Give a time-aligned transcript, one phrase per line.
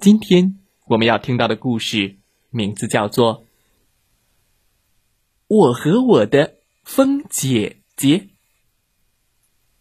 [0.00, 2.18] 今天我们要听到的故事
[2.50, 3.42] 名字叫做
[5.46, 8.18] 《我和我的风姐姐》。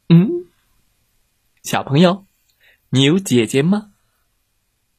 [0.08, 0.46] 嗯，
[1.64, 2.26] 小朋友。
[2.92, 3.94] 你有姐姐吗？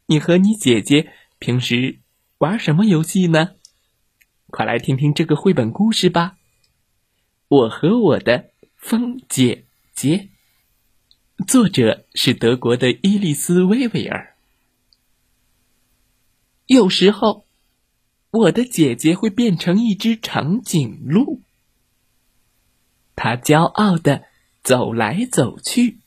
[0.06, 2.00] 你和你姐姐平时
[2.38, 3.52] 玩什么游戏呢？
[4.48, 6.36] 快来听听这个绘本故事吧！
[7.46, 10.30] 我和我的风姐姐，
[11.46, 14.33] 作者是德国的伊丽丝·薇维尔。
[16.66, 17.46] 有时候，
[18.30, 21.42] 我的姐姐会变成一只长颈鹿，
[23.14, 24.24] 她骄傲的
[24.62, 25.98] 走来走去。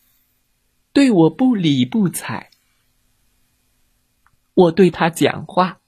[0.94, 2.50] 对我不理不睬，
[4.56, 5.80] 我对他讲话：“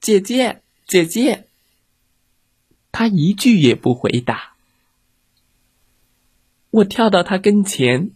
[0.00, 1.48] 姐姐，姐姐。”
[2.92, 4.54] 他一句也不回答。
[6.70, 8.12] 我跳到他跟前，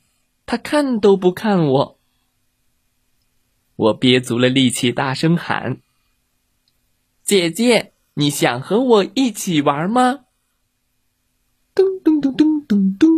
[0.46, 1.93] 他看都不看我。
[3.76, 5.80] 我憋足了力气，大声喊
[7.24, 10.26] ：“姐姐，你想和我一起玩吗？”
[11.74, 13.10] 咚咚咚咚咚咚。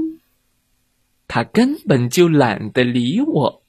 [1.29, 3.63] 他根本就懒得理我。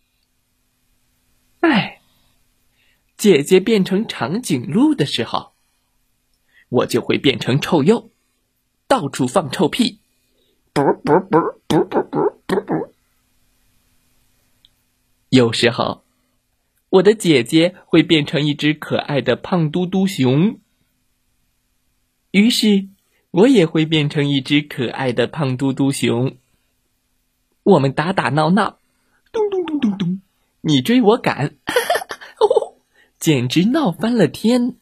[1.60, 2.00] 哎，
[3.18, 5.52] 姐姐变成长颈鹿的时候，
[6.70, 8.10] 我就会变成臭鼬，
[8.88, 10.00] 到处放臭屁。
[10.72, 12.90] 啵啵啵啵啵啵啵啵。
[15.30, 16.04] 有时候，
[16.90, 20.60] 我的姐姐会变成一只可爱的胖嘟嘟熊，
[22.32, 22.88] 于是
[23.32, 26.38] 我也会变成一只可爱的胖嘟嘟熊。
[27.64, 28.80] 我们打打闹闹，
[29.34, 30.22] 咚咚咚咚咚，
[30.62, 31.58] 你追我赶，
[32.40, 32.76] 哦
[33.20, 34.78] 简直闹翻了天。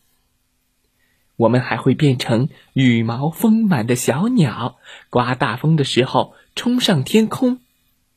[1.37, 4.77] 我们还会变成羽毛丰满的小鸟，
[5.09, 7.59] 刮大风的时候冲上天空，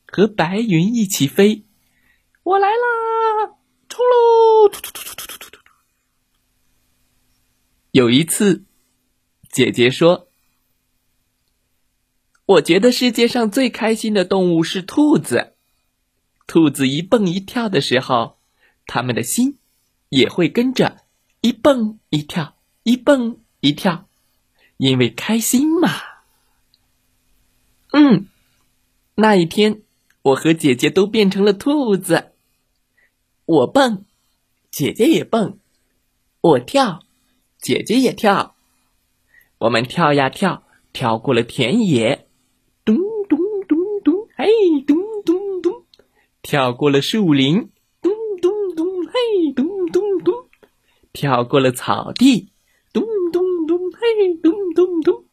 [0.06, 1.64] 和白云一起飞。
[2.44, 3.56] 我来啦，
[3.98, 5.58] 突突突突突突突突
[7.90, 8.64] 有一次
[9.50, 10.28] 姐姐说
[12.46, 15.54] 我觉得世界上最开心的动物是兔子。
[16.46, 18.38] 兔子一蹦一跳的时候
[18.86, 19.58] 它们的心
[20.08, 21.02] 也会跟着
[21.42, 24.08] 一蹦一跳一蹦一跳
[24.78, 25.90] 因为开心嘛。
[27.92, 28.28] 嗯
[29.16, 29.82] 那一天
[30.22, 32.27] 我和姐姐都变成了兔子。
[33.48, 34.04] 我蹦，
[34.70, 35.56] 姐姐也蹦；
[36.42, 37.00] 我跳，
[37.56, 38.54] 姐姐也跳。
[39.56, 42.28] 我们跳呀跳，跳过了田野。
[42.84, 42.94] 咚
[43.26, 45.82] 咚咚咚嘿，咚咚咚，
[46.42, 47.70] 跳过了树林，
[48.02, 50.34] 咚咚咚，嘿，咚咚咚，
[51.14, 52.50] 跳过了草地，
[52.92, 55.24] 咚咚咚，嘿，咚咚咚。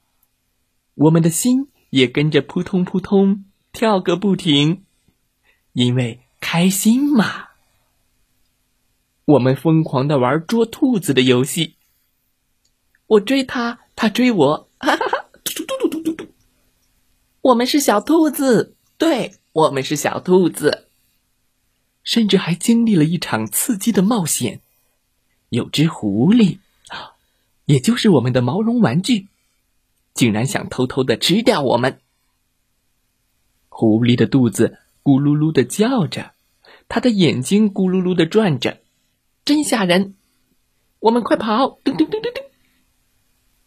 [0.93, 3.43] 我们的心也跟着扑通扑通
[3.73, 4.85] 跳个不停，
[5.73, 7.44] 因为开心嘛。
[9.25, 11.75] 我们疯狂的玩捉兔子的游戏，
[13.07, 16.27] 我追他，他追我，哈哈哈，嘟嘟嘟嘟嘟嘟。
[17.41, 18.71] 我们是小兔子。
[18.97, 20.87] 对我们是小兔子，
[22.01, 24.61] 甚至还经历了一场刺激的冒险。
[25.49, 26.59] 有只狐狸，
[27.65, 29.27] 也就是我们的毛绒玩具，
[30.13, 31.99] 竟然想偷偷的吃掉我们。
[33.67, 36.31] 狐狸的肚子咕噜噜的叫着，
[36.87, 38.79] 它的眼睛咕噜噜的转着，
[39.45, 40.15] 真吓人！
[40.99, 41.79] 我们快跑！
[41.83, 42.43] 噔噔噔噔噔。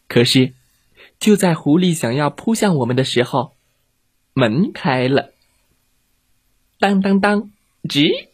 [0.09, 0.53] 可是，
[1.19, 3.55] 就在狐狸想要扑向我们的时候。
[4.33, 5.33] 门开了，
[6.79, 7.51] 当当当，
[7.83, 8.27] 吱！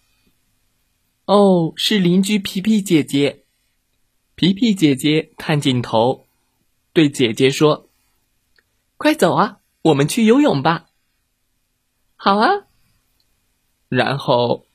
[1.25, 3.43] 哦，是邻居皮皮姐姐。
[4.35, 6.27] 皮皮姐姐探进头，
[6.93, 7.89] 对姐姐说
[8.97, 10.87] ：“快走啊，我们去游泳吧。”
[12.17, 12.67] 好啊。
[13.87, 14.65] 然后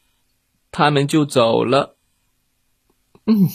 [0.70, 1.96] 他们就走了。
[3.26, 3.48] 嗯，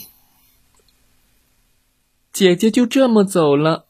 [2.32, 3.88] 姐姐就这么走了。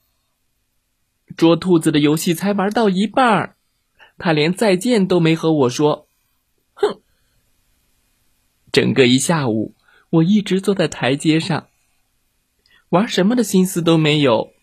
[1.35, 3.57] 捉兔子的游戏才玩到一半儿。
[4.17, 6.07] 他连再见都没和我说，
[6.73, 7.01] 哼！
[8.71, 9.75] 整个一下午，
[10.09, 11.67] 我一直坐在台阶上，
[12.89, 14.53] 玩什么的心思都没有。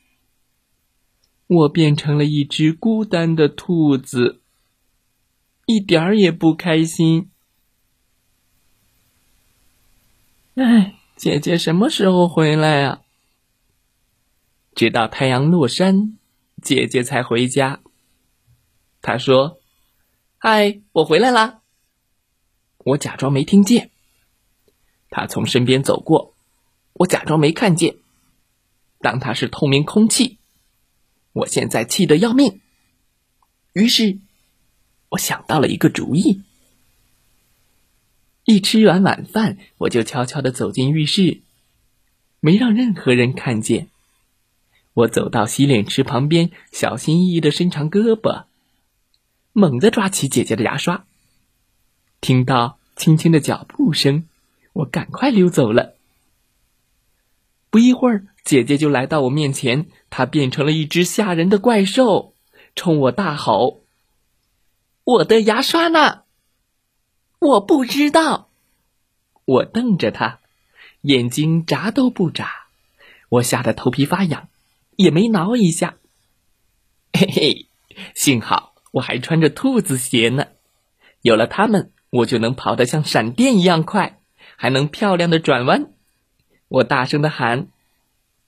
[1.49, 4.41] 我变成了一只孤单的兔子，
[5.67, 7.31] 一点儿也不开心。
[10.55, 13.03] 哎，姐姐什么时候回来呀？
[14.75, 16.19] 直到太阳落山，
[16.61, 17.81] 姐姐才回家。
[19.01, 19.61] 她说
[20.37, 21.63] ：“嗨，我回来啦。”
[22.85, 23.93] 我假装没听见。
[25.11, 26.35] 她从身边走过，
[26.95, 27.99] 我假装没看见。
[28.99, 30.39] 当她是透明空气，
[31.35, 32.61] 我现在气得要命。
[33.75, 34.19] 于是，
[35.11, 36.43] 我想到了一个主意。
[38.45, 41.43] 一吃完晚饭，我就悄悄的走进浴室，
[42.41, 43.89] 没让任何人看见。
[44.95, 48.45] 我走到洗脸池旁边，小心翼翼的伸长胳膊，
[49.53, 51.05] 猛地抓起姐姐的牙刷。
[52.21, 54.29] 听到轻轻的脚步声，
[54.73, 55.95] 我赶快溜走了。
[57.71, 62.35] 不一会儿，姐姐就来到我面前，她变成了一只吓人的怪兽，
[62.75, 63.83] 冲我大吼
[65.05, 66.25] ：“我的牙刷呢？
[67.43, 68.49] 我不知道。”
[69.45, 70.39] 我瞪着他，
[71.03, 72.49] 眼睛眨都不眨，
[73.29, 74.49] 我吓得头皮发痒。
[74.97, 75.97] 也没挠一下，
[77.15, 77.67] 嘿嘿，
[78.15, 80.49] 幸好我还穿着兔子鞋呢，
[81.23, 84.21] 有了它们，我就能跑得像闪电一样快，
[84.57, 85.93] 还能漂亮的转弯。
[86.69, 87.69] 我大声的喊：“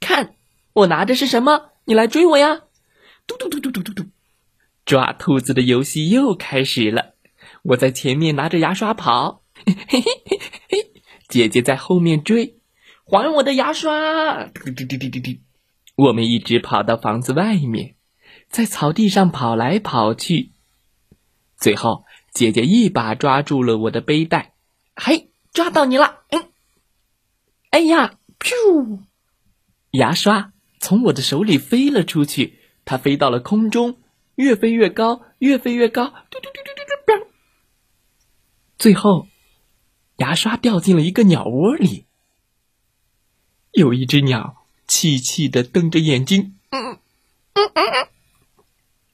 [0.00, 0.34] 看，
[0.74, 1.70] 我拿的是什么？
[1.86, 2.60] 你来追我呀！”
[3.26, 4.04] 嘟嘟嘟嘟嘟嘟嘟，
[4.84, 7.13] 抓兔子的游戏又开始了。
[7.64, 10.92] 我在前面拿着牙刷跑，嘿嘿嘿嘿嘿，
[11.28, 12.58] 姐姐在后面追，
[13.06, 14.44] 还我的牙刷！
[14.44, 15.40] 滴滴滴滴滴滴。
[15.96, 17.94] 我们一直跑到房子外面，
[18.50, 20.50] 在草地上跑来跑去。
[21.56, 24.52] 最后，姐姐一把抓住了我的背带，
[24.94, 26.18] 嘿，抓到你了！
[26.28, 26.48] 嗯，
[27.70, 28.98] 哎呀，噗！
[29.92, 33.96] 牙刷从我的手里飞了出去，它飞到了空中，
[34.34, 36.50] 越飞越高，越飞越高，嘟嘟，
[38.84, 39.28] 最后，
[40.18, 42.04] 牙刷掉进了一个鸟窝里。
[43.72, 44.62] 有一只鸟。
[44.86, 47.00] 气气的瞪着眼睛，嗯
[47.54, 48.08] 嗯嗯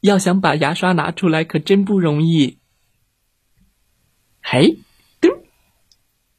[0.00, 2.58] 要想把牙刷拿出来可真不容易。
[4.43, 4.81] 嘿，
[5.20, 5.28] 嘟，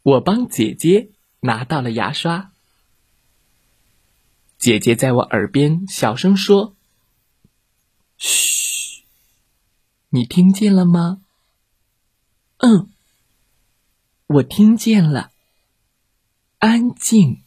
[0.04, 2.52] 我帮姐姐拿到了牙刷。
[4.58, 6.76] 姐姐在我耳边小声说
[8.20, 9.04] ：“嘘，
[10.10, 11.22] 你听见了吗？”
[12.60, 12.91] 嗯，
[14.34, 15.32] 我听见了。
[16.60, 17.42] 安静。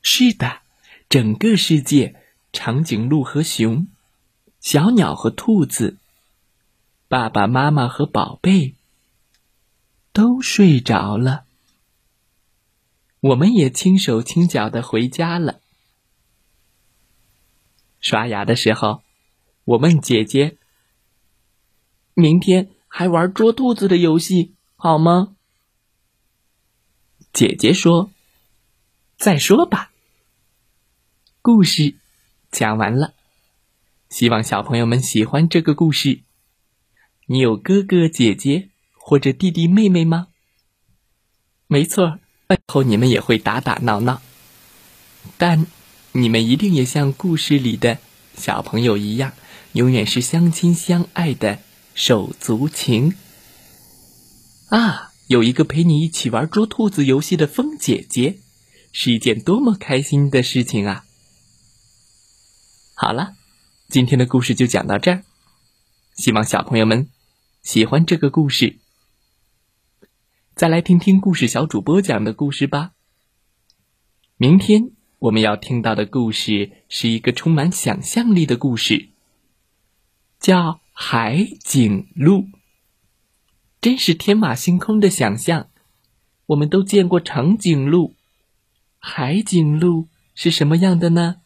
[0.00, 0.62] 是的，
[1.10, 2.16] 整个世界，
[2.52, 3.86] 长颈鹿和熊，
[4.60, 5.98] 小鸟和兔子，
[7.08, 8.74] 爸爸妈妈和宝贝，
[10.12, 11.44] 都睡着了。
[13.20, 15.60] 我们也轻手轻脚的回家了。
[18.00, 19.02] 刷牙的时候，
[19.64, 20.56] 我问姐姐
[22.14, 25.36] ：“明天还玩捉兔子的游戏好吗？”
[27.34, 28.10] 姐姐说
[29.18, 29.92] ：“再说吧。”
[31.42, 31.94] 故事
[32.50, 33.12] 讲完了，
[34.08, 36.22] 希望小朋友们喜欢这个故事。
[37.26, 40.28] 你有哥哥姐姐或者弟弟妹妹吗？
[41.66, 42.18] 没错，
[42.48, 44.22] 以后你们也会打打闹闹，
[45.38, 45.66] 但
[46.12, 47.98] 你们一定也像故事里的
[48.34, 49.32] 小朋友一样，
[49.72, 51.60] 永远是相亲相爱的
[51.94, 53.14] 手足情。
[54.70, 58.38] 啊，有一个陪你一起玩捉兔子游戏的风姐姐，
[58.92, 61.04] 是一件多么开心的事情啊！
[62.94, 63.34] 好了，
[63.88, 65.24] 今天的故事就讲到这儿。
[66.14, 67.08] 希望小朋友们
[67.64, 68.78] 喜欢这个故事。
[70.54, 72.92] 再来听听故事小主播讲的故事吧。
[74.36, 79.08] 明天我们要听到的故事是一个充满想象力的故事，
[80.38, 80.58] 叫
[80.92, 82.42] 《海景路》。
[83.80, 85.68] 真是天马行空的想象。
[86.46, 88.14] 我们都见过长颈鹿，
[88.98, 91.36] 海景鹿是什么样的呢？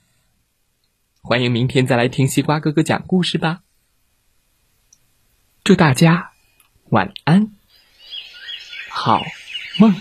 [1.20, 3.62] 欢迎明天再来听西瓜哥哥讲故事吧。
[5.62, 6.32] 祝大家
[6.90, 7.52] 晚安，
[8.90, 9.22] 好
[9.78, 9.94] 梦。